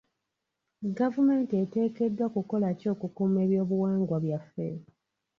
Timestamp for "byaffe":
4.23-4.67